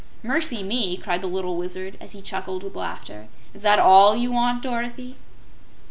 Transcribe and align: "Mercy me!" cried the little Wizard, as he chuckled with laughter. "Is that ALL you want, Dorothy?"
"Mercy 0.23 0.63
me!" 0.63 0.97
cried 0.97 1.21
the 1.21 1.27
little 1.27 1.55
Wizard, 1.55 1.95
as 2.01 2.13
he 2.13 2.23
chuckled 2.23 2.63
with 2.63 2.75
laughter. 2.75 3.27
"Is 3.53 3.61
that 3.61 3.77
ALL 3.77 4.15
you 4.15 4.31
want, 4.31 4.63
Dorothy?" 4.63 5.15